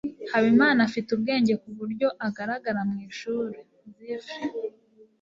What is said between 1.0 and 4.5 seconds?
ubwenge kuburyo agaragara mwishuri. (zifre